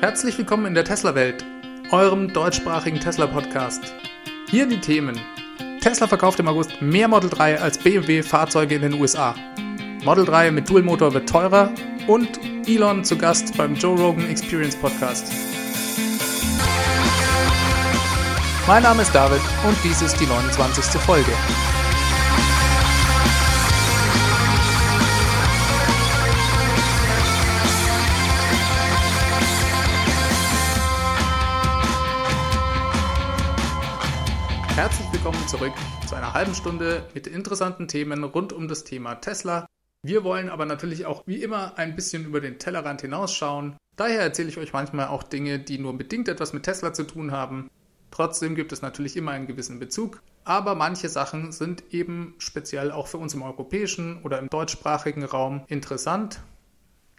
[0.00, 1.44] Herzlich willkommen in der Tesla-Welt,
[1.90, 3.92] eurem deutschsprachigen Tesla-Podcast.
[4.48, 5.20] Hier die Themen.
[5.82, 9.34] Tesla verkauft im August mehr Model 3 als BMW-Fahrzeuge in den USA.
[10.02, 11.70] Model 3 mit Dualmotor wird teurer
[12.06, 15.30] und Elon zu Gast beim Joe Rogan Experience Podcast.
[18.66, 20.98] Mein Name ist David und dies ist die 29.
[21.02, 21.32] Folge.
[35.50, 35.74] Zurück
[36.06, 39.66] zu einer halben Stunde mit interessanten Themen rund um das Thema Tesla.
[40.00, 43.76] Wir wollen aber natürlich auch wie immer ein bisschen über den Tellerrand hinausschauen.
[43.96, 47.32] Daher erzähle ich euch manchmal auch Dinge, die nur bedingt etwas mit Tesla zu tun
[47.32, 47.68] haben.
[48.12, 53.08] Trotzdem gibt es natürlich immer einen gewissen Bezug, aber manche Sachen sind eben speziell auch
[53.08, 56.38] für uns im europäischen oder im deutschsprachigen Raum interessant.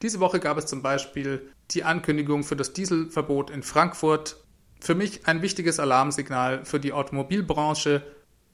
[0.02, 4.38] Diese Woche gab es zum Beispiel die Ankündigung für das Dieselverbot in Frankfurt
[4.80, 8.02] für mich ein wichtiges Alarmsignal für die Automobilbranche.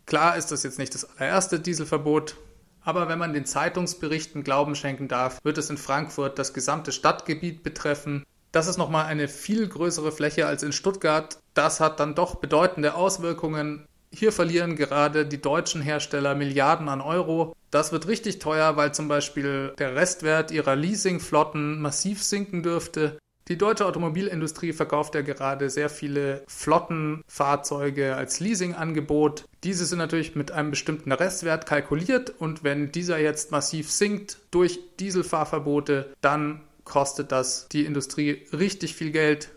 [0.07, 2.37] Klar ist das jetzt nicht das allererste Dieselverbot,
[2.81, 7.61] aber wenn man den Zeitungsberichten Glauben schenken darf, wird es in Frankfurt das gesamte Stadtgebiet
[7.61, 8.23] betreffen.
[8.53, 11.39] Das ist nochmal eine viel größere Fläche als in Stuttgart.
[11.53, 13.85] Das hat dann doch bedeutende Auswirkungen.
[14.09, 17.53] Hier verlieren gerade die deutschen Hersteller Milliarden an Euro.
[17.69, 23.19] Das wird richtig teuer, weil zum Beispiel der Restwert ihrer Leasingflotten massiv sinken dürfte.
[23.47, 29.45] Die deutsche Automobilindustrie verkauft ja gerade sehr viele Flottenfahrzeuge als Leasingangebot.
[29.63, 34.79] Diese sind natürlich mit einem bestimmten Restwert kalkuliert und wenn dieser jetzt massiv sinkt durch
[34.99, 39.49] Dieselfahrverbote, dann kostet das die Industrie richtig viel Geld.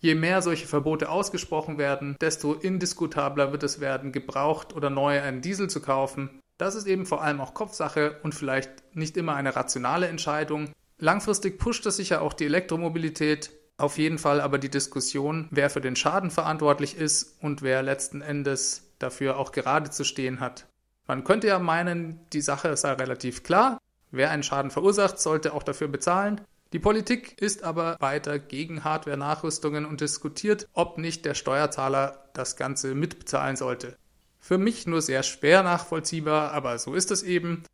[0.00, 5.40] Je mehr solche Verbote ausgesprochen werden, desto indiskutabler wird es werden, gebraucht oder neu einen
[5.40, 6.38] Diesel zu kaufen.
[6.56, 10.70] Das ist eben vor allem auch Kopfsache und vielleicht nicht immer eine rationale Entscheidung.
[10.98, 13.50] Langfristig pusht es sicher auch die Elektromobilität.
[13.76, 18.20] Auf jeden Fall aber die Diskussion, wer für den Schaden verantwortlich ist und wer letzten
[18.20, 20.66] Endes dafür auch gerade zu stehen hat.
[21.06, 23.78] Man könnte ja meinen, die Sache sei relativ klar.
[24.10, 26.40] Wer einen Schaden verursacht, sollte auch dafür bezahlen.
[26.72, 32.94] Die Politik ist aber weiter gegen Hardware-Nachrüstungen und diskutiert, ob nicht der Steuerzahler das Ganze
[32.94, 33.96] mitbezahlen sollte.
[34.40, 37.64] Für mich nur sehr schwer nachvollziehbar, aber so ist es eben.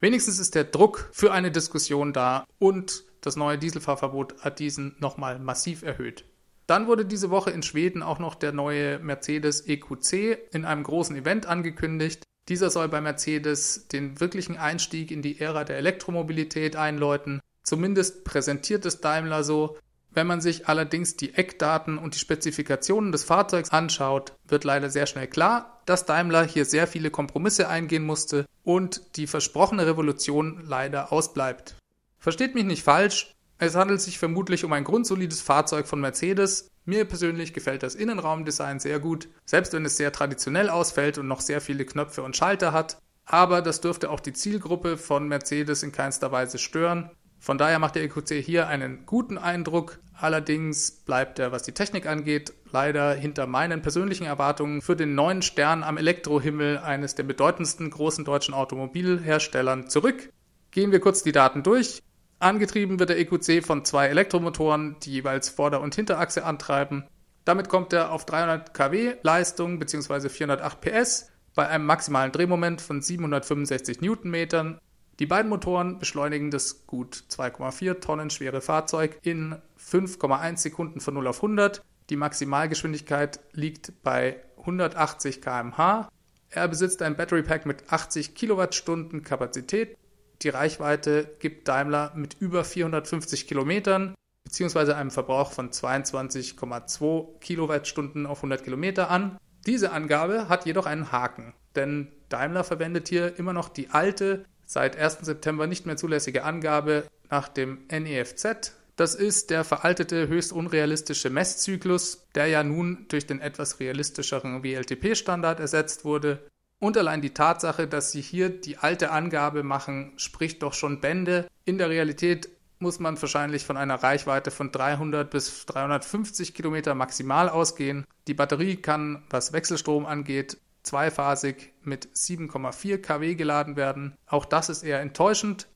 [0.00, 5.40] Wenigstens ist der Druck für eine Diskussion da und das neue Dieselfahrverbot hat diesen nochmal
[5.40, 6.24] massiv erhöht.
[6.68, 11.16] Dann wurde diese Woche in Schweden auch noch der neue Mercedes EQC in einem großen
[11.16, 12.22] Event angekündigt.
[12.48, 17.40] Dieser soll bei Mercedes den wirklichen Einstieg in die Ära der Elektromobilität einläuten.
[17.64, 19.78] Zumindest präsentiert es Daimler so.
[20.10, 25.06] Wenn man sich allerdings die Eckdaten und die Spezifikationen des Fahrzeugs anschaut, wird leider sehr
[25.06, 31.10] schnell klar, dass Daimler hier sehr viele Kompromisse eingehen musste und die versprochene Revolution leider
[31.10, 31.74] ausbleibt.
[32.18, 36.68] Versteht mich nicht falsch, es handelt sich vermutlich um ein grundsolides Fahrzeug von Mercedes.
[36.84, 41.40] Mir persönlich gefällt das Innenraumdesign sehr gut, selbst wenn es sehr traditionell ausfällt und noch
[41.40, 42.98] sehr viele Knöpfe und Schalter hat.
[43.24, 47.10] Aber das dürfte auch die Zielgruppe von Mercedes in keinster Weise stören.
[47.38, 49.98] Von daher macht der EQC hier einen guten Eindruck.
[50.14, 55.42] Allerdings bleibt er, was die Technik angeht, leider hinter meinen persönlichen Erwartungen für den neuen
[55.42, 60.32] Stern am Elektrohimmel eines der bedeutendsten großen deutschen Automobilherstellern zurück.
[60.72, 62.02] Gehen wir kurz die Daten durch.
[62.40, 67.04] Angetrieben wird der EQC von zwei Elektromotoren, die jeweils Vorder- und Hinterachse antreiben.
[67.44, 70.28] Damit kommt er auf 300 kW Leistung bzw.
[70.28, 74.78] 408 PS bei einem maximalen Drehmoment von 765 Newtonmetern
[75.18, 81.26] die beiden Motoren beschleunigen das gut 2,4 Tonnen schwere Fahrzeug in 5,1 Sekunden von 0
[81.26, 81.82] auf 100.
[82.10, 86.08] Die Maximalgeschwindigkeit liegt bei 180 km/h.
[86.50, 89.98] Er besitzt ein Battery Pack mit 80 Kilowattstunden Kapazität.
[90.42, 94.14] Die Reichweite gibt Daimler mit über 450 Kilometern
[94.44, 94.92] bzw.
[94.92, 99.36] einem Verbrauch von 22,2 Kilowattstunden auf 100 Kilometer an.
[99.66, 104.96] Diese Angabe hat jedoch einen Haken, denn Daimler verwendet hier immer noch die alte seit
[104.96, 105.20] 1.
[105.22, 108.74] September nicht mehr zulässige Angabe nach dem NEFZ.
[108.96, 115.60] Das ist der veraltete, höchst unrealistische Messzyklus, der ja nun durch den etwas realistischeren WLTP-Standard
[115.60, 116.46] ersetzt wurde.
[116.80, 121.48] Und allein die Tatsache, dass sie hier die alte Angabe machen, spricht doch schon Bände.
[121.64, 122.48] In der Realität
[122.78, 128.04] muss man wahrscheinlich von einer Reichweite von 300 bis 350 Kilometer maximal ausgehen.
[128.28, 130.58] Die Batterie kann, was Wechselstrom angeht,
[130.88, 134.16] zweiphasig mit 7,4 kW geladen werden.
[134.26, 135.68] Auch das ist eher enttäuschend.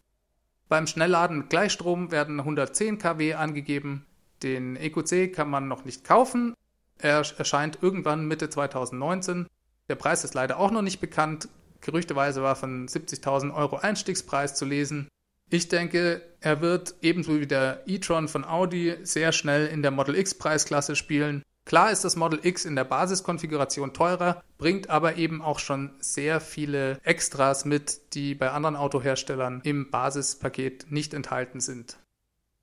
[0.69, 4.06] Beim Schnellladen mit Gleichstrom werden 110 kW angegeben.
[4.43, 6.55] Den EQC kann man noch nicht kaufen.
[6.99, 9.47] Er erscheint irgendwann Mitte 2019.
[9.88, 11.49] Der Preis ist leider auch noch nicht bekannt.
[11.81, 15.09] Gerüchteweise war von 70.000 Euro Einstiegspreis zu lesen.
[15.50, 20.14] Ich denke, er wird ebenso wie der e-tron von Audi sehr schnell in der Model
[20.14, 21.43] X Preisklasse spielen.
[21.64, 26.41] Klar ist das Model X in der Basiskonfiguration teurer, bringt aber eben auch schon sehr
[26.41, 31.99] viele Extras mit, die bei anderen Autoherstellern im Basispaket nicht enthalten sind.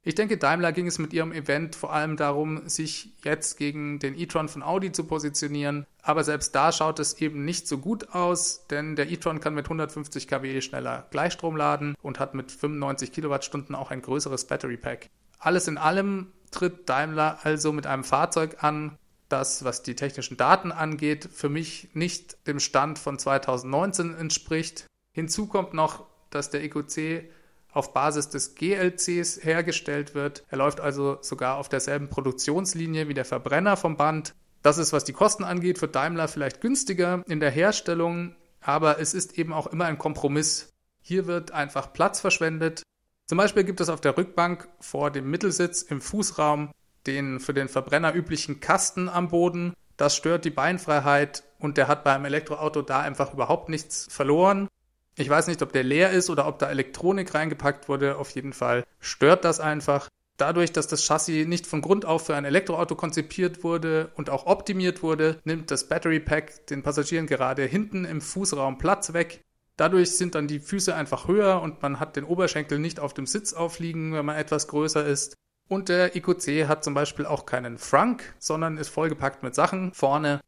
[0.02, 4.18] Ich denke, Daimler ging es mit ihrem Event vor allem darum, sich jetzt gegen den
[4.18, 5.86] e-tron von Audi zu positionieren.
[6.02, 9.66] Aber selbst da schaut es eben nicht so gut aus, denn der e-tron kann mit
[9.66, 15.10] 150 kW schneller Gleichstrom laden und hat mit 95 Kilowattstunden auch ein größeres Battery Pack.
[15.38, 18.98] Alles in allem tritt Daimler also mit einem Fahrzeug an,
[19.30, 24.88] das, was die technischen Daten angeht, für mich nicht dem Stand von 2019 entspricht.
[25.14, 27.30] Hinzu kommt noch, dass der EQC
[27.72, 30.44] auf Basis des GLCs hergestellt wird.
[30.50, 34.34] Er läuft also sogar auf derselben Produktionslinie wie der Verbrenner vom Band.
[34.62, 39.14] Das ist, was die Kosten angeht, für Daimler vielleicht günstiger in der Herstellung, aber es
[39.14, 40.70] ist eben auch immer ein Kompromiss.
[41.02, 42.84] Hier wird einfach Platz verschwendet.
[43.30, 46.72] Zum Beispiel gibt es auf der Rückbank vor dem Mittelsitz im Fußraum
[47.06, 49.76] den für den Verbrenner üblichen Kasten am Boden.
[49.98, 54.68] Das stört die Beinfreiheit und der hat beim Elektroauto da einfach überhaupt nichts verloren.
[55.16, 58.18] Ich weiß nicht, ob der leer ist oder ob da Elektronik reingepackt wurde.
[58.18, 60.10] Auf jeden Fall stört das einfach.
[60.38, 64.48] Dadurch, dass das Chassis nicht von Grund auf für ein Elektroauto konzipiert wurde und auch
[64.48, 69.44] optimiert wurde, nimmt das Battery Pack den Passagieren gerade hinten im Fußraum Platz weg.
[69.80, 73.26] Dadurch sind dann die Füße einfach höher und man hat den Oberschenkel nicht auf dem
[73.26, 75.36] Sitz aufliegen, wenn man etwas größer ist.
[75.70, 80.42] Und der IQC hat zum Beispiel auch keinen Frunk, sondern ist vollgepackt mit Sachen vorne.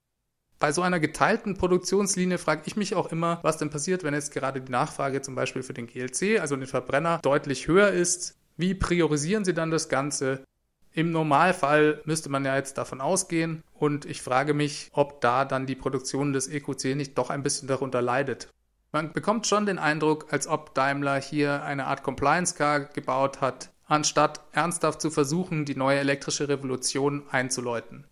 [0.59, 4.33] Bei so einer geteilten Produktionslinie frage ich mich auch immer, was denn passiert, wenn jetzt
[4.33, 8.35] gerade die Nachfrage zum Beispiel für den GLC, also den Verbrenner, deutlich höher ist.
[8.57, 10.43] Wie priorisieren Sie dann das Ganze?
[10.91, 15.67] Im Normalfall müsste man ja jetzt davon ausgehen und ich frage mich, ob da dann
[15.67, 18.49] die Produktion des EQC nicht doch ein bisschen darunter leidet.
[18.93, 23.71] Man bekommt schon den Eindruck, als ob Daimler hier eine Art Compliance Car gebaut hat,
[23.85, 28.05] anstatt ernsthaft zu versuchen, die neue elektrische Revolution einzuläuten.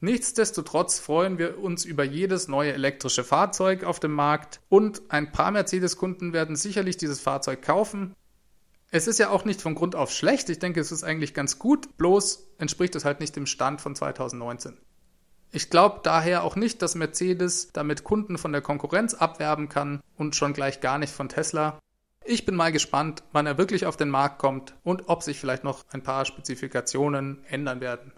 [0.00, 5.50] Nichtsdestotrotz freuen wir uns über jedes neue elektrische Fahrzeug auf dem Markt und ein paar
[5.50, 8.14] Mercedes-Kunden werden sicherlich dieses Fahrzeug kaufen.
[8.90, 11.58] Es ist ja auch nicht von Grund auf schlecht, ich denke, es ist eigentlich ganz
[11.58, 14.78] gut, bloß entspricht es halt nicht dem Stand von 2019.
[15.50, 20.36] Ich glaube daher auch nicht, dass Mercedes damit Kunden von der Konkurrenz abwerben kann und
[20.36, 21.78] schon gleich gar nicht von Tesla.
[22.24, 25.64] Ich bin mal gespannt, wann er wirklich auf den Markt kommt und ob sich vielleicht
[25.64, 28.12] noch ein paar Spezifikationen ändern werden.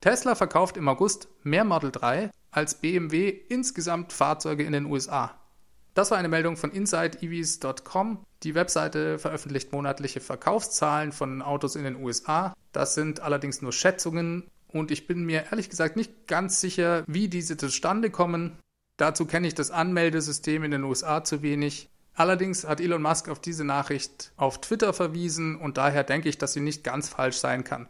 [0.00, 5.34] Tesla verkauft im August mehr Model 3 als BMW insgesamt Fahrzeuge in den USA.
[5.94, 8.24] Das war eine Meldung von InsideEVs.com.
[8.44, 12.54] Die Webseite veröffentlicht monatliche Verkaufszahlen von Autos in den USA.
[12.70, 17.28] Das sind allerdings nur Schätzungen und ich bin mir ehrlich gesagt nicht ganz sicher, wie
[17.28, 18.58] diese zustande kommen.
[18.96, 21.88] Dazu kenne ich das Anmeldesystem in den USA zu wenig.
[22.14, 26.52] Allerdings hat Elon Musk auf diese Nachricht auf Twitter verwiesen und daher denke ich, dass
[26.52, 27.88] sie nicht ganz falsch sein kann.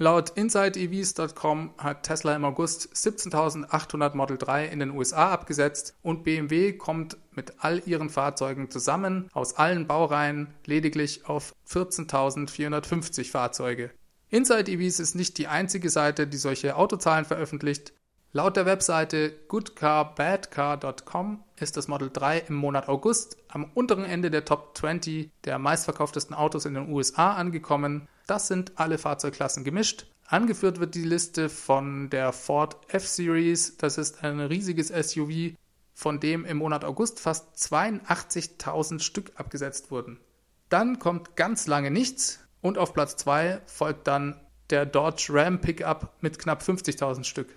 [0.00, 6.72] Laut InsideEVs.com hat Tesla im August 17.800 Model 3 in den USA abgesetzt und BMW
[6.72, 13.90] kommt mit all ihren Fahrzeugen zusammen aus allen Baureihen lediglich auf 14.450 Fahrzeuge.
[14.30, 17.92] InsideEVs ist nicht die einzige Seite, die solche Autozahlen veröffentlicht.
[18.32, 24.44] Laut der Webseite goodcarbadcar.com ist das Model 3 im Monat August am unteren Ende der
[24.44, 30.06] Top 20 der meistverkauftesten Autos in den USA angekommen das sind alle Fahrzeugklassen gemischt.
[30.26, 33.78] Angeführt wird die Liste von der Ford F-Series.
[33.78, 35.54] Das ist ein riesiges SUV,
[35.94, 40.20] von dem im Monat August fast 82.000 Stück abgesetzt wurden.
[40.68, 46.14] Dann kommt ganz lange nichts und auf Platz 2 folgt dann der Dodge Ram Pickup
[46.20, 47.56] mit knapp 50.000 Stück.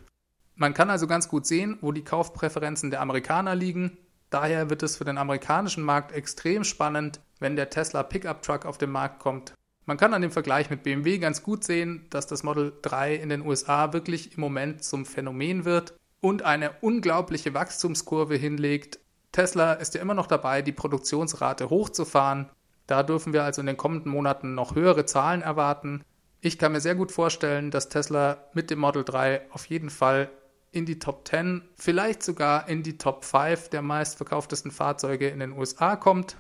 [0.55, 3.98] Man kann also ganz gut sehen, wo die Kaufpräferenzen der Amerikaner liegen.
[4.29, 8.77] Daher wird es für den amerikanischen Markt extrem spannend, wenn der Tesla Pickup Truck auf
[8.77, 9.53] den Markt kommt
[9.86, 13.29] man kann an dem Vergleich mit BMW ganz gut sehen, dass das Model 3 in
[13.29, 19.00] den USA wirklich im Moment zum Phänomen wird und eine unglaubliche Wachstumskurve hinlegt.
[19.31, 22.50] Tesla ist ja immer noch dabei, die Produktionsrate hochzufahren.
[22.92, 26.04] Da dürfen wir also in den kommenden Monaten noch höhere Zahlen erwarten.
[26.42, 30.30] Ich kann mir sehr gut vorstellen, dass Tesla mit dem Model 3 auf jeden Fall
[30.74, 35.54] in die Top 10, vielleicht sogar in die Top 5 der meistverkauftesten Fahrzeuge in den
[35.54, 36.36] USA kommt.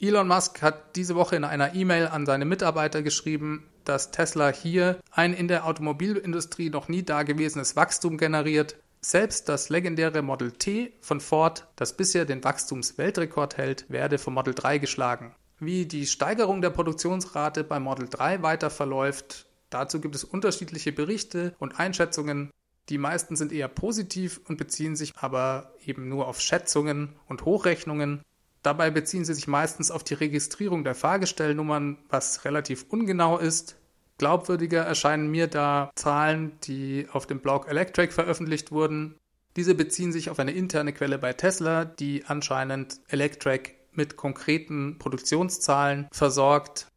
[0.00, 4.98] Elon Musk hat diese Woche in einer E-Mail an seine Mitarbeiter geschrieben, dass Tesla hier
[5.12, 8.74] ein in der Automobilindustrie noch nie dagewesenes Wachstum generiert.
[9.00, 14.54] Selbst das legendäre Model T von Ford, das bisher den Wachstumsweltrekord hält, werde vom Model
[14.54, 15.36] 3 geschlagen.
[15.60, 21.54] Wie die Steigerung der Produktionsrate beim Model 3 weiter verläuft, dazu gibt es unterschiedliche Berichte
[21.58, 22.50] und Einschätzungen.
[22.88, 28.22] Die meisten sind eher positiv und beziehen sich aber eben nur auf Schätzungen und Hochrechnungen.
[28.62, 33.76] Dabei beziehen sie sich meistens auf die Registrierung der Fahrgestellnummern, was relativ ungenau ist.
[34.18, 39.16] Glaubwürdiger erscheinen mir da Zahlen, die auf dem Blog Electric veröffentlicht wurden.
[39.56, 46.08] Diese beziehen sich auf eine interne Quelle bei Tesla, die anscheinend Electric mit konkreten Produktionszahlen
[46.12, 46.88] versorgt.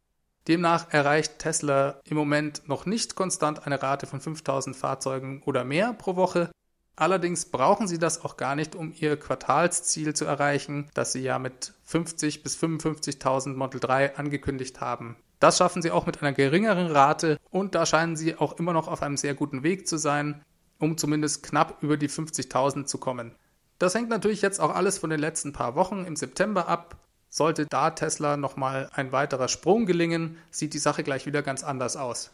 [0.48, 5.92] Demnach erreicht Tesla im Moment noch nicht konstant eine Rate von 5000 Fahrzeugen oder mehr
[5.92, 6.50] pro Woche.
[6.96, 11.38] Allerdings brauchen sie das auch gar nicht, um ihr Quartalsziel zu erreichen, das sie ja
[11.38, 15.16] mit 50 bis 55.000 Model 3 angekündigt haben.
[15.38, 18.88] Das schaffen sie auch mit einer geringeren Rate und da scheinen sie auch immer noch
[18.88, 20.42] auf einem sehr guten Weg zu sein,
[20.78, 23.36] um zumindest knapp über die 50.000 zu kommen.
[23.78, 26.96] Das hängt natürlich jetzt auch alles von den letzten paar Wochen im September ab.
[27.30, 31.96] Sollte da Tesla nochmal ein weiterer Sprung gelingen, sieht die Sache gleich wieder ganz anders
[31.96, 32.32] aus.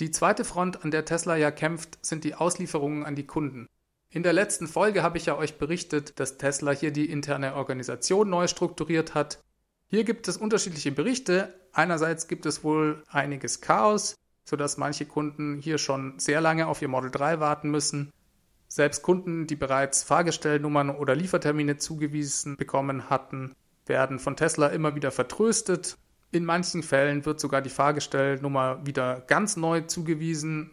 [0.00, 3.66] Die zweite Front, an der Tesla ja kämpft, sind die Auslieferungen an die Kunden.
[4.08, 8.28] In der letzten Folge habe ich ja euch berichtet, dass Tesla hier die interne Organisation
[8.28, 9.38] neu strukturiert hat.
[9.88, 11.54] Hier gibt es unterschiedliche Berichte.
[11.72, 16.88] Einerseits gibt es wohl einiges Chaos, sodass manche Kunden hier schon sehr lange auf ihr
[16.88, 18.10] Model 3 warten müssen.
[18.72, 23.52] Selbst Kunden, die bereits Fahrgestellnummern oder Liefertermine zugewiesen bekommen hatten,
[23.86, 25.98] werden von Tesla immer wieder vertröstet.
[26.30, 30.72] In manchen Fällen wird sogar die Fahrgestellnummer wieder ganz neu zugewiesen,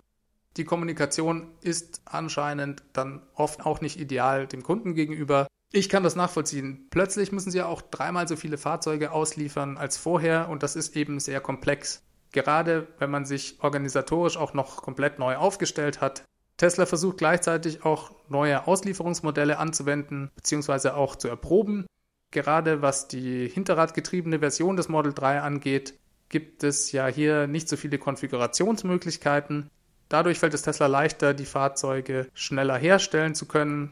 [0.57, 5.47] die Kommunikation ist anscheinend dann oft auch nicht ideal dem Kunden gegenüber.
[5.71, 6.87] Ich kann das nachvollziehen.
[6.89, 10.95] Plötzlich müssen sie ja auch dreimal so viele Fahrzeuge ausliefern als vorher und das ist
[10.95, 12.01] eben sehr komplex.
[12.31, 16.23] Gerade wenn man sich organisatorisch auch noch komplett neu aufgestellt hat.
[16.57, 20.89] Tesla versucht gleichzeitig auch neue Auslieferungsmodelle anzuwenden bzw.
[20.89, 21.85] auch zu erproben.
[22.31, 25.93] Gerade was die hinterradgetriebene Version des Model 3 angeht,
[26.29, 29.69] gibt es ja hier nicht so viele Konfigurationsmöglichkeiten.
[30.09, 33.91] Dadurch fällt es Tesla leichter, die Fahrzeuge schneller herstellen zu können.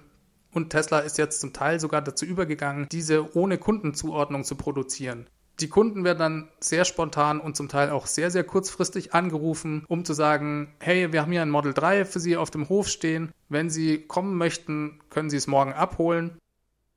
[0.52, 5.28] Und Tesla ist jetzt zum Teil sogar dazu übergegangen, diese ohne Kundenzuordnung zu produzieren.
[5.60, 10.04] Die Kunden werden dann sehr spontan und zum Teil auch sehr, sehr kurzfristig angerufen, um
[10.04, 13.32] zu sagen, hey, wir haben hier ein Model 3 für Sie auf dem Hof stehen.
[13.48, 16.38] Wenn Sie kommen möchten, können Sie es morgen abholen.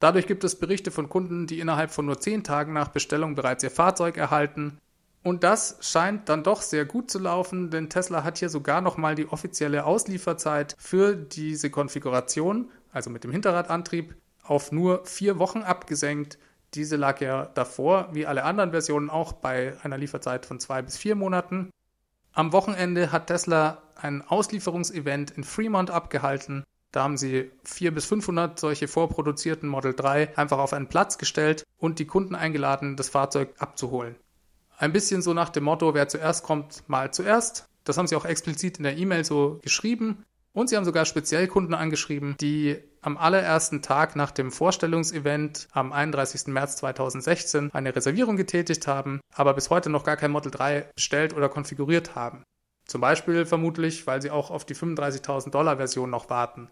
[0.00, 3.64] Dadurch gibt es Berichte von Kunden, die innerhalb von nur zehn Tagen nach Bestellung bereits
[3.64, 4.78] ihr Fahrzeug erhalten.
[5.22, 9.14] Und das scheint dann doch sehr gut zu laufen, denn Tesla hat hier sogar nochmal
[9.14, 16.38] die offizielle Auslieferzeit für diese Konfiguration, also mit dem Hinterradantrieb, auf nur vier Wochen abgesenkt.
[16.74, 20.96] Diese lag ja davor, wie alle anderen Versionen, auch bei einer Lieferzeit von zwei bis
[20.96, 21.70] vier Monaten.
[22.32, 26.64] Am Wochenende hat Tesla ein Auslieferungsevent in Fremont abgehalten.
[26.92, 31.64] Da haben sie 400 bis 500 solche vorproduzierten Model 3 einfach auf einen Platz gestellt
[31.78, 34.16] und die Kunden eingeladen, das Fahrzeug abzuholen.
[34.76, 37.66] Ein bisschen so nach dem Motto, wer zuerst kommt, mal zuerst.
[37.84, 40.24] Das haben sie auch explizit in der E-Mail so geschrieben.
[40.58, 45.92] Und sie haben sogar speziell Kunden angeschrieben, die am allerersten Tag nach dem Vorstellungsevent am
[45.92, 46.48] 31.
[46.48, 51.32] März 2016 eine Reservierung getätigt haben, aber bis heute noch gar kein Model 3 bestellt
[51.32, 52.42] oder konfiguriert haben.
[52.86, 56.68] Zum Beispiel vermutlich, weil sie auch auf die 35.000 Dollar Version noch warten.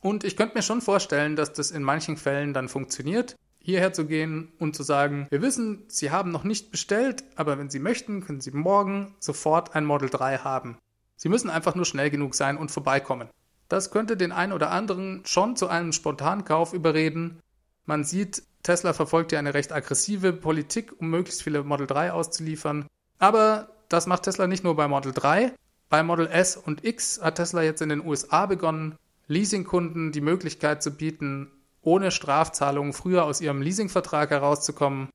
[0.00, 4.06] Und ich könnte mir schon vorstellen, dass das in manchen Fällen dann funktioniert, hierher zu
[4.06, 8.24] gehen und zu sagen, wir wissen, Sie haben noch nicht bestellt, aber wenn Sie möchten,
[8.24, 10.78] können Sie morgen sofort ein Model 3 haben.
[11.16, 13.28] Sie müssen einfach nur schnell genug sein und vorbeikommen.
[13.68, 17.40] Das könnte den einen oder anderen schon zu einem Spontankauf überreden.
[17.86, 22.86] Man sieht, Tesla verfolgt ja eine recht aggressive Politik, um möglichst viele Model 3 auszuliefern.
[23.18, 25.52] Aber das macht Tesla nicht nur bei Model 3.
[25.88, 30.82] Bei Model S und X hat Tesla jetzt in den USA begonnen, Leasingkunden die Möglichkeit
[30.82, 31.50] zu bieten,
[31.82, 35.08] ohne Strafzahlungen früher aus ihrem Leasingvertrag herauszukommen.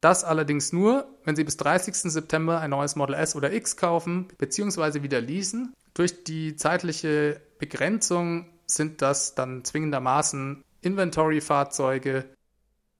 [0.00, 1.94] Das allerdings nur, wenn Sie bis 30.
[2.12, 5.02] September ein neues Model S oder X kaufen bzw.
[5.02, 5.74] wieder leasen.
[5.94, 12.26] Durch die zeitliche Begrenzung sind das dann zwingendermaßen Inventory-Fahrzeuge.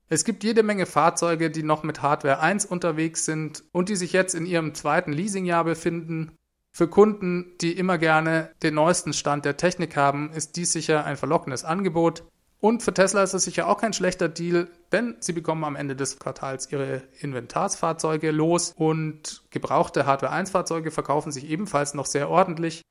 [0.08, 4.12] Es gibt jede Menge Fahrzeuge, die noch mit Hardware 1 unterwegs sind und die sich
[4.12, 6.32] jetzt in ihrem zweiten Leasingjahr befinden.
[6.72, 11.16] Für Kunden, die immer gerne den neuesten Stand der Technik haben, ist dies sicher ein
[11.16, 12.24] verlockendes Angebot.
[12.60, 15.94] Und für Tesla ist es sicher auch kein schlechter Deal, denn sie bekommen am Ende
[15.94, 22.30] des Quartals ihre Inventarsfahrzeuge los und gebrauchte Hardware 1 Fahrzeuge verkaufen sich ebenfalls noch sehr
[22.30, 22.82] ordentlich.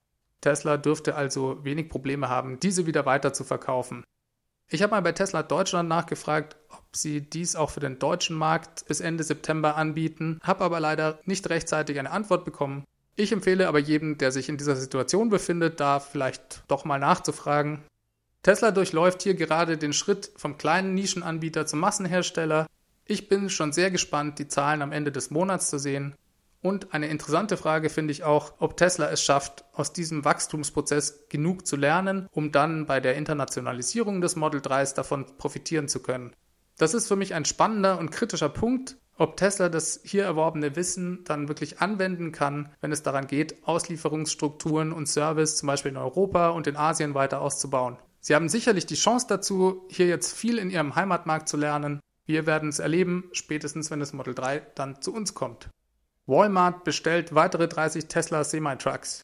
[0.42, 4.04] Tesla dürfte also wenig Probleme haben, diese wieder weiter zu verkaufen.
[4.68, 8.86] Ich habe mal bei Tesla Deutschland nachgefragt, ob sie dies auch für den deutschen Markt
[8.88, 12.84] bis Ende September anbieten, habe aber leider nicht rechtzeitig eine Antwort bekommen.
[13.16, 17.84] Ich empfehle aber jedem, der sich in dieser Situation befindet, da vielleicht doch mal nachzufragen.
[18.46, 22.68] Tesla durchläuft hier gerade den Schritt vom kleinen Nischenanbieter zum Massenhersteller.
[23.04, 26.14] Ich bin schon sehr gespannt, die Zahlen am Ende des Monats zu sehen.
[26.62, 31.66] Und eine interessante Frage finde ich auch, ob Tesla es schafft, aus diesem Wachstumsprozess genug
[31.66, 36.32] zu lernen, um dann bei der Internationalisierung des Model 3s davon profitieren zu können.
[36.78, 41.24] Das ist für mich ein spannender und kritischer Punkt, ob Tesla das hier erworbene Wissen
[41.24, 46.50] dann wirklich anwenden kann, wenn es daran geht, Auslieferungsstrukturen und Service zum Beispiel in Europa
[46.50, 47.98] und in Asien weiter auszubauen.
[48.25, 52.00] Sie haben sicherlich die Chance dazu, hier jetzt viel in ihrem Heimatmarkt zu lernen.
[52.25, 55.70] Wir werden es erleben, spätestens wenn das Model 3 dann zu uns kommt.
[56.25, 59.22] Walmart bestellt weitere 30 Tesla Semi-Trucks.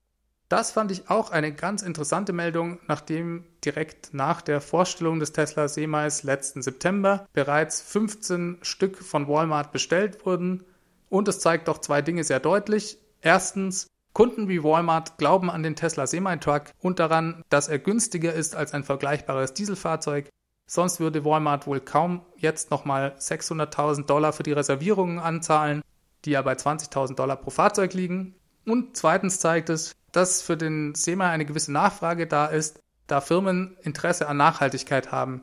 [0.50, 5.68] Das fand ich auch eine ganz interessante Meldung, nachdem direkt nach der Vorstellung des Tesla
[5.68, 10.64] Semis letzten September bereits 15 Stück von Walmart bestellt wurden.
[11.10, 13.00] Und es zeigt doch zwei Dinge sehr deutlich.
[13.22, 18.56] Erstens, Kunden wie Walmart glauben an den Tesla Semi-Truck und daran, dass er günstiger ist
[18.56, 20.30] als ein vergleichbares Dieselfahrzeug.
[20.68, 25.82] Sonst würde Walmart wohl kaum jetzt nochmal 600.000 Dollar für die Reservierungen anzahlen,
[26.26, 28.36] die ja bei 20.000 Dollar pro Fahrzeug liegen.
[28.66, 33.78] Und zweitens zeigt es, dass für den SEMA eine gewisse Nachfrage da ist, da Firmen
[33.82, 35.42] Interesse an Nachhaltigkeit haben.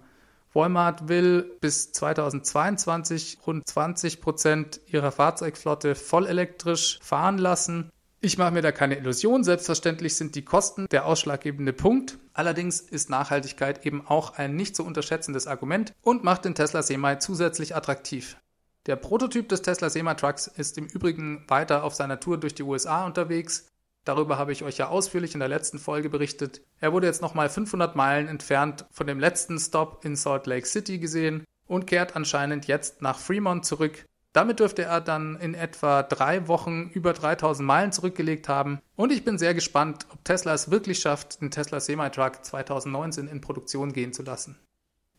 [0.54, 7.90] Walmart will bis 2022 rund 20 Prozent ihrer Fahrzeugflotte vollelektrisch fahren lassen.
[8.20, 9.44] Ich mache mir da keine Illusion.
[9.44, 12.18] Selbstverständlich sind die Kosten der ausschlaggebende Punkt.
[12.32, 17.18] Allerdings ist Nachhaltigkeit eben auch ein nicht zu unterschätzendes Argument und macht den Tesla Semi
[17.20, 18.37] zusätzlich attraktiv.
[18.87, 22.64] Der Prototyp des Tesla Semi Trucks ist im Übrigen weiter auf seiner Tour durch die
[22.64, 23.68] USA unterwegs.
[24.04, 26.62] Darüber habe ich euch ja ausführlich in der letzten Folge berichtet.
[26.80, 30.98] Er wurde jetzt nochmal 500 Meilen entfernt von dem letzten Stop in Salt Lake City
[30.98, 34.06] gesehen und kehrt anscheinend jetzt nach Fremont zurück.
[34.38, 38.80] Damit dürfte er dann in etwa drei Wochen über 3000 Meilen zurückgelegt haben.
[38.95, 43.40] Und ich bin sehr gespannt, ob Tesla es wirklich schafft, den Tesla Semi-Truck 2019 in
[43.40, 44.57] Produktion gehen zu lassen.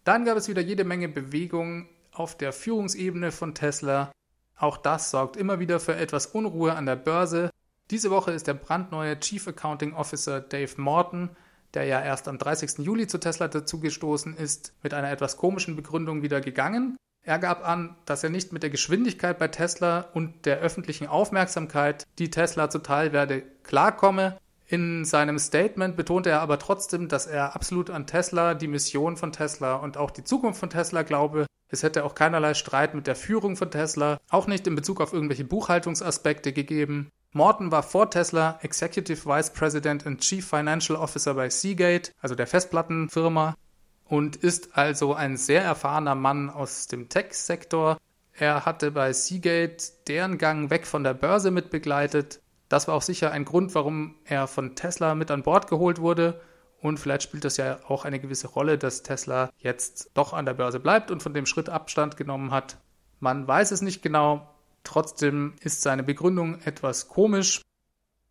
[0.06, 4.10] Dann gab es wieder jede Menge Bewegung auf der Führungsebene von Tesla.
[4.56, 7.50] Auch das sorgt immer wieder für etwas Unruhe an der Börse.
[7.92, 11.32] Diese Woche ist der brandneue Chief Accounting Officer Dave Morton,
[11.74, 12.86] der ja erst am 30.
[12.86, 16.96] Juli zu Tesla dazugestoßen ist, mit einer etwas komischen Begründung wieder gegangen.
[17.30, 22.08] Er gab an, dass er nicht mit der Geschwindigkeit bei Tesla und der öffentlichen Aufmerksamkeit,
[22.18, 24.40] die Tesla zuteil werde, klarkomme.
[24.66, 29.32] In seinem Statement betonte er aber trotzdem, dass er absolut an Tesla, die Mission von
[29.32, 31.46] Tesla und auch die Zukunft von Tesla glaube.
[31.68, 35.14] Es hätte auch keinerlei Streit mit der Führung von Tesla, auch nicht in Bezug auf
[35.14, 37.12] irgendwelche Buchhaltungsaspekte gegeben.
[37.32, 42.48] Morton war vor Tesla Executive Vice President und Chief Financial Officer bei Seagate, also der
[42.48, 43.56] Festplattenfirma,
[44.10, 47.98] und ist also ein sehr erfahrener Mann aus dem Tech-Sektor.
[48.34, 52.42] Er hatte bei Seagate deren Gang weg von der Börse mitbegleitet.
[52.70, 56.42] Das war auch sicher ein Grund, warum er von Tesla mit an Bord geholt wurde.
[56.82, 60.54] Und vielleicht spielt das ja auch eine gewisse Rolle, dass Tesla jetzt doch an der
[60.54, 62.78] Börse bleibt und von dem Schritt Abstand genommen hat.
[63.20, 64.50] Man weiß es nicht genau.
[64.84, 67.62] Trotzdem ist seine Begründung etwas komisch.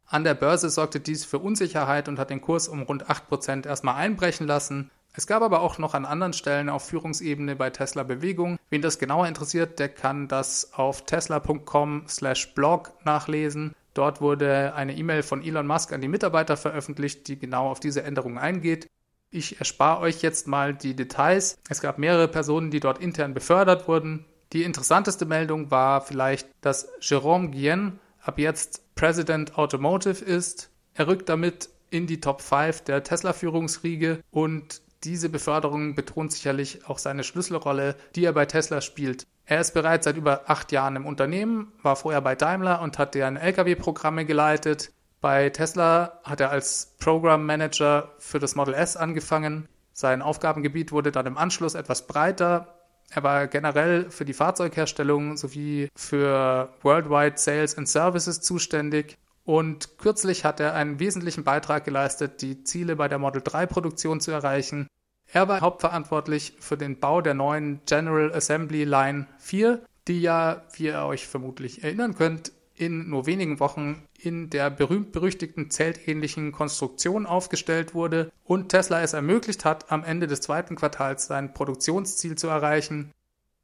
[0.07, 3.97] An der Börse sorgte dies für Unsicherheit und hat den Kurs um rund 8% erstmal
[3.97, 4.91] einbrechen lassen.
[5.14, 8.59] Es gab aber auch noch an anderen Stellen auf Führungsebene bei Tesla Bewegung.
[8.71, 13.75] Wen das genauer interessiert, der kann das auf tesla.com/blog nachlesen.
[13.94, 18.05] Dort wurde eine E-Mail von Elon Musk an die Mitarbeiter veröffentlicht, die genau auf diese
[18.05, 18.87] Änderungen eingeht.
[19.31, 21.59] Ich erspare euch jetzt mal die Details.
[21.68, 24.25] Es gab mehrere Personen, die dort intern befördert wurden.
[24.53, 30.71] Die interessanteste Meldung war vielleicht, dass Jérôme Guillen ab jetzt President Automotive ist.
[30.94, 36.99] Er rückt damit in die Top 5 der Tesla-Führungsriege und diese Beförderung betont sicherlich auch
[36.99, 39.27] seine Schlüsselrolle, die er bei Tesla spielt.
[39.45, 43.15] Er ist bereits seit über acht Jahren im Unternehmen, war vorher bei Daimler und hat
[43.15, 44.93] deren Lkw-Programme geleitet.
[45.21, 49.69] Bei Tesla hat er als Program Manager für das Model S angefangen.
[49.93, 52.75] Sein Aufgabengebiet wurde dann im Anschluss etwas breiter.
[53.11, 59.17] Er war generell für die Fahrzeugherstellung sowie für Worldwide Sales and Services zuständig.
[59.49, 64.21] Und kürzlich hat er einen wesentlichen Beitrag geleistet, die Ziele bei der Model 3 Produktion
[64.21, 64.89] zu erreichen.
[65.33, 70.89] Er war hauptverantwortlich für den Bau der neuen General Assembly Line 4, die ja, wie
[70.89, 77.95] ihr euch vermutlich erinnern könnt, in nur wenigen Wochen in der berühmt-berüchtigten zeltähnlichen Konstruktion aufgestellt
[77.95, 83.13] wurde und Tesla es ermöglicht hat, am Ende des zweiten Quartals sein Produktionsziel zu erreichen.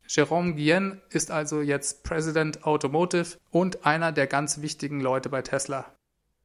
[0.09, 5.87] Jérôme Guillen ist also jetzt President Automotive und einer der ganz wichtigen Leute bei Tesla.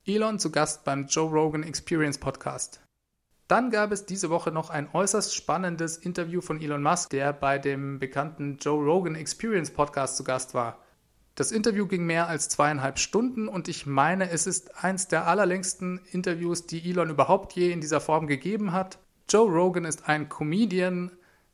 [0.05, 2.81] Elon zu Gast beim Joe Rogan Experience Podcast.
[3.49, 7.57] Dann gab es diese Woche noch ein äußerst spannendes Interview von Elon Musk, der bei
[7.57, 10.79] dem bekannten Joe Rogan Experience Podcast zu Gast war.
[11.35, 15.99] Das Interview ging mehr als zweieinhalb Stunden und ich meine, es ist eins der allerlängsten
[16.11, 18.99] Interviews, die Elon überhaupt je in dieser Form gegeben hat.
[19.29, 21.11] Joe Rogan ist ein Comedian,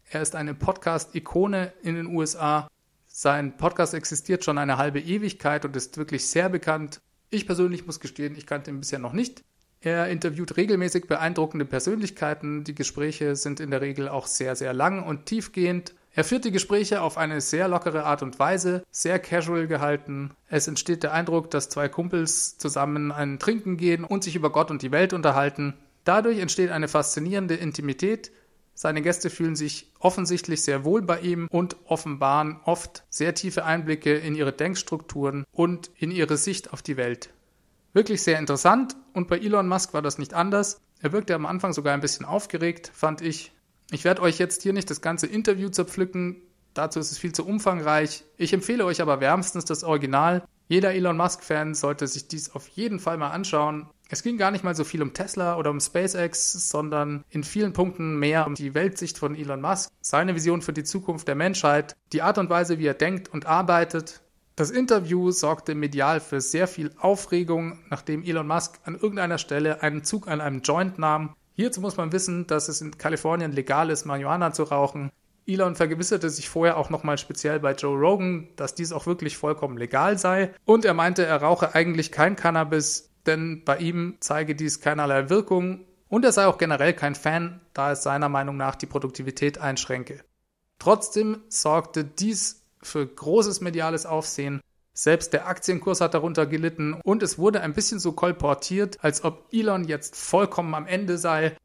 [0.10, 2.68] er ist eine Podcast-Ikone in den USA.
[3.08, 7.02] Sein Podcast existiert schon eine halbe Ewigkeit und ist wirklich sehr bekannt.
[7.30, 9.44] Ich persönlich muss gestehen, ich kannte ihn bisher noch nicht.
[9.82, 12.64] Er interviewt regelmäßig beeindruckende Persönlichkeiten.
[12.64, 15.94] Die Gespräche sind in der Regel auch sehr, sehr lang und tiefgehend.
[16.14, 20.32] Er führt die Gespräche auf eine sehr lockere Art und Weise, sehr casual gehalten.
[20.48, 24.72] Es entsteht der Eindruck, dass zwei Kumpels zusammen einen Trinken gehen und sich über Gott
[24.72, 25.74] und die Welt unterhalten.
[26.06, 28.32] Dadurch entsteht eine faszinierende Intimität.
[28.78, 34.14] Seine Gäste fühlen sich offensichtlich sehr wohl bei ihm und offenbaren oft sehr tiefe Einblicke
[34.16, 37.30] in ihre Denkstrukturen und in ihre Sicht auf die Welt.
[37.94, 40.82] Wirklich sehr interessant und bei Elon Musk war das nicht anders.
[41.00, 43.54] Er wirkte am Anfang sogar ein bisschen aufgeregt, fand ich.
[43.92, 46.42] Ich werde euch jetzt hier nicht das ganze Interview zerpflücken,
[46.74, 48.26] dazu ist es viel zu umfangreich.
[48.36, 50.44] Ich empfehle euch aber wärmstens das Original.
[50.68, 53.88] Jeder Elon Musk-Fan sollte sich dies auf jeden Fall mal anschauen.
[54.10, 57.74] Es ging gar nicht mal so viel um Tesla oder um SpaceX, sondern in vielen
[57.74, 61.96] Punkten mehr um die Weltsicht von Elon Musk, seine Vision für die Zukunft der Menschheit,
[62.14, 64.22] die Art und Weise, wie er denkt und arbeitet.
[64.56, 70.04] Das Interview sorgte medial für sehr viel Aufregung, nachdem Elon Musk an irgendeiner Stelle einen
[70.04, 71.36] Zug an einem Joint nahm.
[71.56, 75.12] Hierzu muss man wissen, dass es in Kalifornien legal ist, Marihuana zu rauchen.
[75.48, 79.78] Elon vergewisserte sich vorher auch nochmal speziell bei Joe Rogan, dass dies auch wirklich vollkommen
[79.78, 80.54] legal sei.
[80.66, 85.86] Und er meinte, er rauche eigentlich kein Cannabis, denn bei ihm zeige dies keinerlei Wirkung.
[86.08, 90.24] Und er sei auch generell kein Fan, da es seiner Meinung nach die Produktivität einschränke.
[90.80, 94.62] Trotzdem sorgte dies für großes mediales Aufsehen
[94.98, 99.50] selbst der Aktienkurs hat darunter gelitten und es wurde ein bisschen so kolportiert, als ob
[99.52, 101.58] Elon jetzt vollkommen am Ende sei.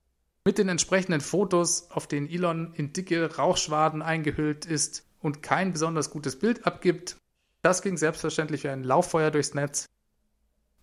[0.50, 6.10] Mit den entsprechenden Fotos, auf denen Elon in dicke Rauchschwaden eingehüllt ist und kein besonders
[6.10, 7.14] gutes Bild abgibt.
[7.62, 9.86] Das ging selbstverständlich wie ein Lauffeuer durchs Netz.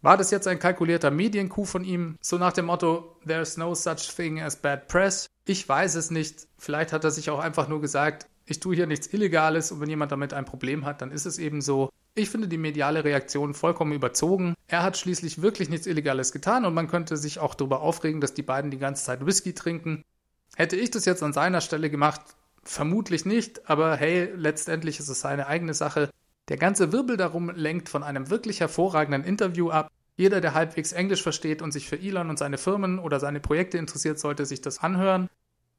[0.01, 4.15] War das jetzt ein kalkulierter Medienkuh von ihm, so nach dem Motto There's no such
[4.15, 5.27] thing as bad press?
[5.43, 6.47] Ich weiß es nicht.
[6.57, 9.89] Vielleicht hat er sich auch einfach nur gesagt, ich tue hier nichts Illegales und wenn
[9.89, 11.89] jemand damit ein Problem hat, dann ist es eben so.
[12.17, 14.55] Ich finde die mediale Reaktion vollkommen überzogen.
[14.65, 18.33] Er hat schließlich wirklich nichts Illegales getan und man könnte sich auch darüber aufregen, dass
[18.33, 20.03] die beiden die ganze Zeit Whisky trinken.
[20.55, 22.21] Hätte ich das jetzt an seiner Stelle gemacht,
[22.63, 26.09] vermutlich nicht, aber hey, letztendlich ist es seine eigene Sache.
[26.49, 29.91] Der ganze Wirbel darum lenkt von einem wirklich hervorragenden Interview ab.
[30.15, 33.77] Jeder, der halbwegs Englisch versteht und sich für Elon und seine Firmen oder seine Projekte
[33.77, 35.29] interessiert, sollte sich das anhören.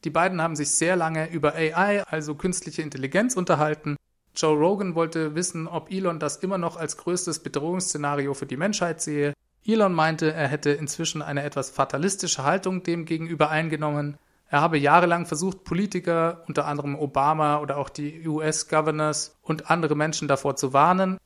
[0.05, 3.97] Die beiden haben sich sehr lange über AI, also künstliche Intelligenz, unterhalten
[4.41, 9.01] Joe Rogan wollte wissen, ob Elon das immer noch als größtes Bedrohungsszenario für die Menschheit
[9.01, 9.35] sehe.
[9.67, 14.17] Elon meinte, er hätte inzwischen eine etwas fatalistische Haltung dem gegenüber eingenommen.
[14.49, 20.29] Er habe jahrelang versucht, Politiker, unter anderem Obama oder auch die US-Governors und andere Menschen
[20.29, 21.19] davor zu warnen.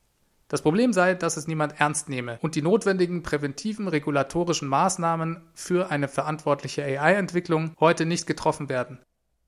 [0.47, 5.91] Das Problem sei, dass es niemand ernst nehme und die notwendigen präventiven regulatorischen Maßnahmen für
[5.91, 8.97] eine verantwortliche AI-Entwicklung heute nicht getroffen werden.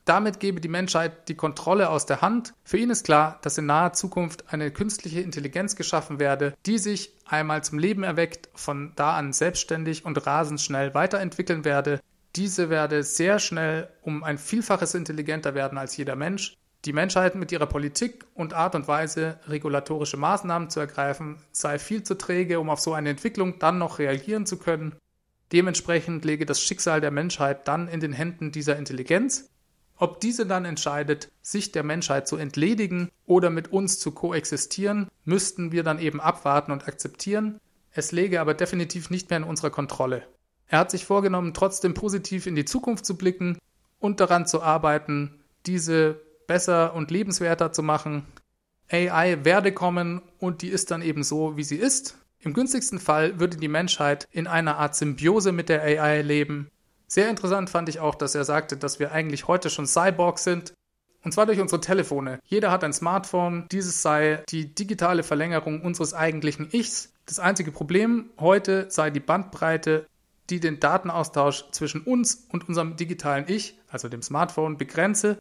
[0.06, 2.54] Damit gebe die Menschheit die Kontrolle aus der Hand.
[2.64, 7.12] Für ihn ist klar, dass in naher Zukunft eine künstliche Intelligenz geschaffen werde, die sich
[7.26, 12.00] einmal zum Leben erweckt, von da an selbstständig und rasend schnell weiterentwickeln werde.
[12.36, 16.54] Diese werde sehr schnell um ein Vielfaches intelligenter werden als jeder Mensch.
[16.84, 22.04] Die Menschheit mit ihrer Politik und Art und Weise, regulatorische Maßnahmen zu ergreifen, sei viel
[22.04, 24.96] zu träge, um auf so eine Entwicklung dann noch reagieren zu können.
[25.52, 29.50] Dementsprechend lege das Schicksal der Menschheit dann in den Händen dieser Intelligenz
[29.98, 35.72] ob diese dann entscheidet, sich der Menschheit zu entledigen oder mit uns zu koexistieren, müssten
[35.72, 37.60] wir dann eben abwarten und akzeptieren.
[37.92, 40.28] Es läge aber definitiv nicht mehr in unserer Kontrolle.
[40.68, 43.58] Er hat sich vorgenommen, trotzdem positiv in die Zukunft zu blicken
[44.00, 48.26] und daran zu arbeiten, diese besser und lebenswerter zu machen.
[48.92, 52.18] AI werde kommen und die ist dann eben so, wie sie ist.
[52.40, 56.70] Im günstigsten Fall würde die Menschheit in einer Art Symbiose mit der AI leben,
[57.08, 60.74] sehr interessant fand ich auch, dass er sagte, dass wir eigentlich heute schon Cyborgs sind.
[61.24, 62.40] Und zwar durch unsere Telefone.
[62.46, 63.66] Jeder hat ein Smartphone.
[63.72, 67.14] Dieses sei die digitale Verlängerung unseres eigentlichen Ichs.
[67.26, 70.06] Das einzige Problem heute sei die Bandbreite,
[70.52, 75.40] die den Datenaustausch zwischen uns und unserem digitalen Ich, also dem Smartphone, begrenze.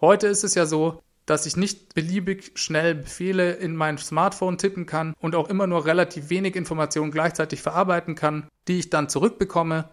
[0.00, 4.86] Heute ist es ja so, dass ich nicht beliebig schnell Befehle in mein Smartphone tippen
[4.86, 9.88] kann und auch immer nur relativ wenig Informationen gleichzeitig verarbeiten kann, die ich dann zurückbekomme.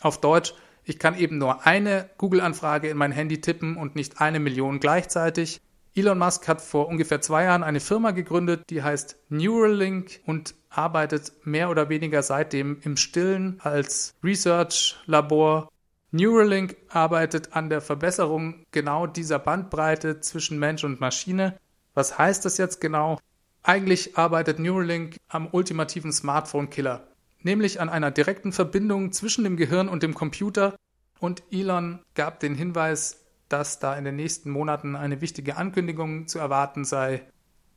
[0.00, 4.38] Auf Deutsch, ich kann eben nur eine Google-Anfrage in mein Handy tippen und nicht eine
[4.40, 5.60] Million gleichzeitig.
[5.94, 11.32] Elon Musk hat vor ungefähr zwei Jahren eine Firma gegründet, die heißt Neuralink und arbeitet
[11.44, 15.68] mehr oder weniger seitdem im Stillen als Research-Labor.
[16.12, 21.58] Neuralink arbeitet an der Verbesserung genau dieser Bandbreite zwischen Mensch und Maschine.
[21.94, 23.18] Was heißt das jetzt genau?
[23.64, 27.08] Eigentlich arbeitet Neuralink am ultimativen Smartphone-Killer
[27.42, 30.76] nämlich an einer direkten Verbindung zwischen dem Gehirn und dem Computer.
[31.20, 36.38] Und Elon gab den Hinweis, dass da in den nächsten Monaten eine wichtige Ankündigung zu
[36.38, 37.22] erwarten sei.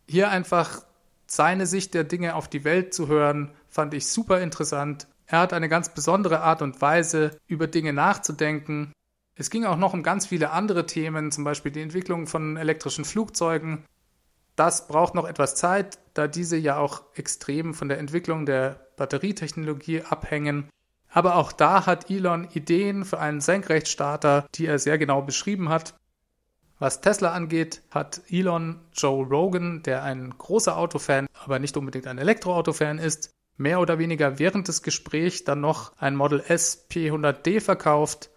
[0.07, 0.83] Hier einfach
[1.27, 5.07] seine Sicht der Dinge auf die Welt zu hören, fand ich super interessant.
[5.25, 8.91] Er hat eine ganz besondere Art und Weise, über Dinge nachzudenken.
[9.35, 13.05] Es ging auch noch um ganz viele andere Themen, zum Beispiel die Entwicklung von elektrischen
[13.05, 13.85] Flugzeugen.
[14.55, 20.01] Das braucht noch etwas Zeit, da diese ja auch extrem von der Entwicklung der Batterietechnologie
[20.01, 20.69] abhängen.
[21.09, 25.95] Aber auch da hat Elon Ideen für einen Senkrechtstarter, die er sehr genau beschrieben hat.
[26.79, 32.17] Was Tesla angeht, hat Elon Joe Rogan, der ein großer Autofan, aber nicht unbedingt ein
[32.17, 38.31] Elektroautofan ist, mehr oder weniger während des Gesprächs dann noch ein Model S P100D verkauft.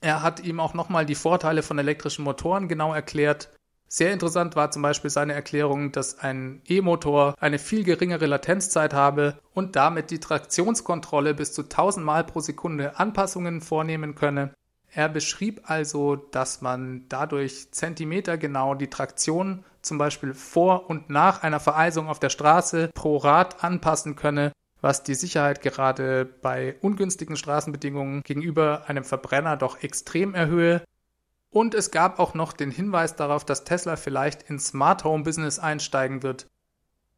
[0.00, 3.50] Er hat ihm auch nochmal die Vorteile von elektrischen Motoren genau erklärt.
[3.94, 9.38] Sehr interessant war zum Beispiel seine Erklärung, dass ein E-Motor eine viel geringere Latenzzeit habe
[9.52, 14.52] und damit die Traktionskontrolle bis zu 1000 Mal pro Sekunde Anpassungen vornehmen könne.
[14.90, 21.60] Er beschrieb also, dass man dadurch zentimetergenau die Traktion zum Beispiel vor und nach einer
[21.60, 28.22] Vereisung auf der Straße pro Rad anpassen könne, was die Sicherheit gerade bei ungünstigen Straßenbedingungen
[28.24, 30.82] gegenüber einem Verbrenner doch extrem erhöhe.
[31.54, 35.58] Und es gab auch noch den Hinweis darauf, dass Tesla vielleicht ins Smart Home Business
[35.58, 36.46] einsteigen wird.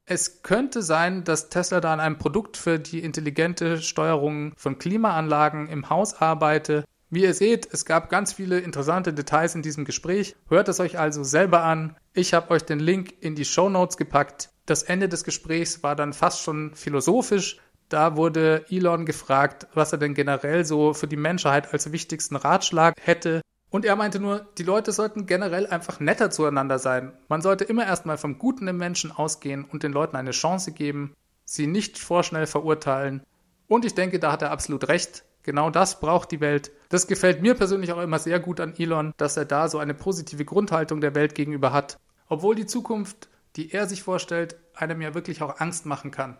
[0.04, 5.68] Es könnte sein, dass Tesla da an einem Produkt für die intelligente Steuerung von Klimaanlagen
[5.68, 10.34] im Haus arbeite wie ihr seht, es gab ganz viele interessante Details in diesem Gespräch.
[10.48, 11.96] Hört es euch also selber an.
[12.14, 14.50] Ich habe euch den Link in die Show Notes gepackt.
[14.66, 17.60] Das Ende des Gesprächs war dann fast schon philosophisch.
[17.88, 22.94] Da wurde Elon gefragt, was er denn generell so für die Menschheit als wichtigsten Ratschlag
[23.00, 23.40] hätte.
[23.70, 27.12] Und er meinte nur, die Leute sollten generell einfach netter zueinander sein.
[27.28, 31.14] Man sollte immer erstmal vom Guten im Menschen ausgehen und den Leuten eine Chance geben,
[31.44, 33.22] sie nicht vorschnell verurteilen.
[33.68, 35.24] Und ich denke, da hat er absolut recht.
[35.42, 36.72] Genau das braucht die Welt.
[36.88, 39.94] Das gefällt mir persönlich auch immer sehr gut an Elon, dass er da so eine
[39.94, 41.98] positive Grundhaltung der Welt gegenüber hat.
[42.28, 46.38] Obwohl die Zukunft, die er sich vorstellt, einem ja wirklich auch Angst machen kann.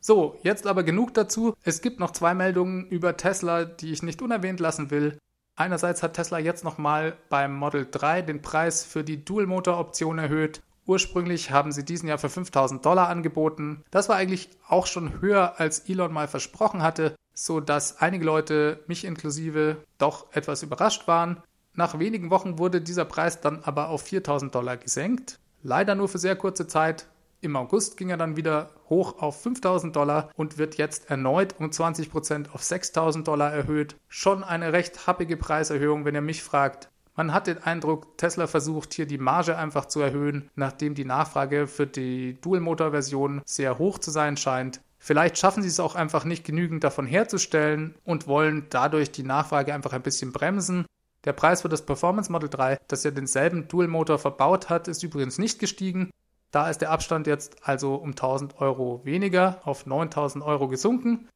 [0.00, 1.54] So, jetzt aber genug dazu.
[1.62, 5.18] Es gibt noch zwei Meldungen über Tesla, die ich nicht unerwähnt lassen will.
[5.56, 10.62] Einerseits hat Tesla jetzt nochmal beim Model 3 den Preis für die Dual-Motor-Option erhöht.
[10.86, 13.84] Ursprünglich haben sie diesen Jahr für 5000 Dollar angeboten.
[13.90, 18.82] Das war eigentlich auch schon höher, als Elon mal versprochen hatte so dass einige Leute,
[18.86, 21.42] mich inklusive, doch etwas überrascht waren.
[21.74, 25.38] Nach wenigen Wochen wurde dieser Preis dann aber auf 4000 Dollar gesenkt.
[25.62, 27.06] Leider nur für sehr kurze Zeit.
[27.44, 31.70] Im August ging er dann wieder hoch auf 5000 Dollar und wird jetzt erneut um
[31.70, 33.96] 20% auf 6000 Dollar erhöht.
[34.06, 36.88] Schon eine recht happige Preiserhöhung, wenn ihr mich fragt.
[37.16, 41.66] Man hat den Eindruck, Tesla versucht hier die Marge einfach zu erhöhen, nachdem die Nachfrage
[41.66, 44.80] für die Dual-Motor-Version sehr hoch zu sein scheint.
[45.00, 49.74] Vielleicht schaffen sie es auch einfach nicht genügend davon herzustellen und wollen dadurch die Nachfrage
[49.74, 50.86] einfach ein bisschen bremsen.
[51.24, 55.38] Der Preis für das Performance Model 3, das ja denselben Dual-Motor verbaut hat, ist übrigens
[55.38, 56.10] nicht gestiegen.
[56.52, 61.28] Da ist der Abstand jetzt also um 1000 Euro weniger auf 9000 Euro gesunken.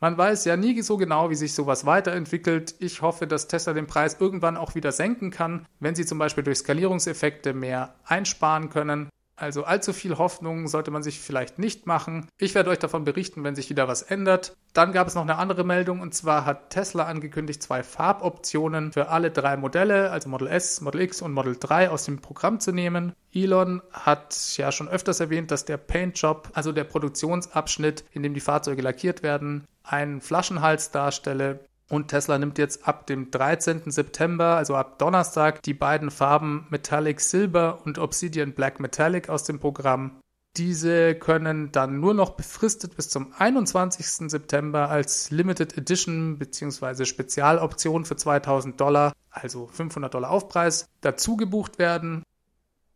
[0.00, 2.74] Man weiß ja nie so genau, wie sich sowas weiterentwickelt.
[2.78, 6.44] Ich hoffe, dass Tesla den Preis irgendwann auch wieder senken kann, wenn sie zum Beispiel
[6.44, 9.08] durch Skalierungseffekte mehr einsparen können.
[9.40, 12.28] Also allzu viel Hoffnung sollte man sich vielleicht nicht machen.
[12.36, 14.54] Ich werde euch davon berichten, wenn sich wieder was ändert.
[14.74, 19.08] Dann gab es noch eine andere Meldung und zwar hat Tesla angekündigt, zwei Farboptionen für
[19.08, 22.70] alle drei Modelle, also Model S, Model X und Model 3 aus dem Programm zu
[22.70, 23.14] nehmen.
[23.32, 28.40] Elon hat ja schon öfters erwähnt, dass der Paintjob, also der Produktionsabschnitt, in dem die
[28.40, 31.60] Fahrzeuge lackiert werden, einen Flaschenhals darstelle.
[31.90, 33.90] Und Tesla nimmt jetzt ab dem 13.
[33.90, 39.58] September, also ab Donnerstag, die beiden Farben Metallic Silver und Obsidian Black Metallic aus dem
[39.58, 40.20] Programm.
[40.56, 44.30] Diese können dann nur noch befristet bis zum 21.
[44.30, 47.04] September als Limited Edition bzw.
[47.04, 52.22] Spezialoption für 2000 Dollar, also 500 Dollar Aufpreis, dazu gebucht werden.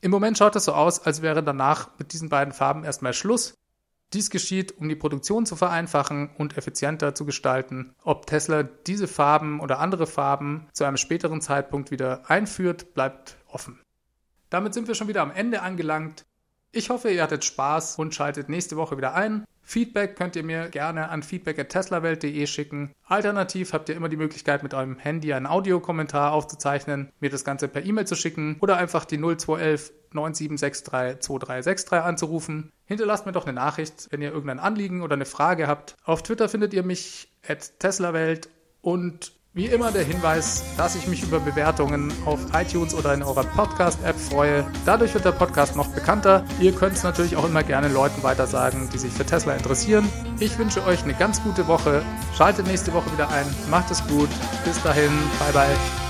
[0.02, 3.54] Im Moment schaut es so aus, als wäre danach mit diesen beiden Farben erstmal Schluss.
[4.12, 7.94] Dies geschieht, um die Produktion zu vereinfachen und effizienter zu gestalten.
[8.04, 13.80] Ob Tesla diese Farben oder andere Farben zu einem späteren Zeitpunkt wieder einführt, bleibt offen.
[14.50, 16.26] Damit sind wir schon wieder am Ende angelangt.
[16.76, 19.44] Ich hoffe, ihr hattet Spaß und schaltet nächste Woche wieder ein.
[19.62, 22.92] Feedback könnt ihr mir gerne an feedback.teslawelt.de schicken.
[23.06, 27.68] Alternativ habt ihr immer die Möglichkeit, mit eurem Handy einen Audiokommentar aufzuzeichnen, mir das Ganze
[27.68, 32.72] per E-Mail zu schicken oder einfach die 0211 9763 2363 anzurufen.
[32.86, 35.94] Hinterlasst mir doch eine Nachricht, wenn ihr irgendein Anliegen oder eine Frage habt.
[36.04, 38.48] Auf Twitter findet ihr mich at teslawelt
[38.82, 43.44] und wie immer der Hinweis, dass ich mich über Bewertungen auf iTunes oder in eurer
[43.44, 44.66] Podcast-App freue.
[44.84, 46.44] Dadurch wird der Podcast noch bekannter.
[46.60, 50.08] Ihr könnt es natürlich auch immer gerne Leuten weitersagen, die sich für Tesla interessieren.
[50.40, 52.02] Ich wünsche euch eine ganz gute Woche.
[52.36, 53.46] Schaltet nächste Woche wieder ein.
[53.70, 54.28] Macht es gut.
[54.64, 55.12] Bis dahin.
[55.38, 56.03] Bye bye.